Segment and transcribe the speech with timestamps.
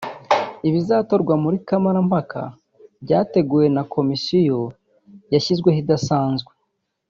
[0.67, 2.41] Ibizatorwa muri kamarampaka
[3.03, 4.59] byateguwe na komisiyo
[5.33, 6.51] yashyizweho idasanzwe